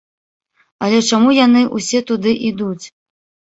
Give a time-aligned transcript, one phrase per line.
[0.87, 2.83] Але чаму яны ўсе туды ідуць?